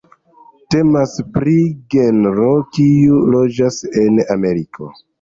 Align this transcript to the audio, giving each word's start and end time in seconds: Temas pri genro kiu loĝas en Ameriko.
Temas 0.75 1.13
pri 1.35 1.53
genro 1.97 2.49
kiu 2.81 3.23
loĝas 3.39 3.81
en 4.03 4.23
Ameriko. 4.39 4.95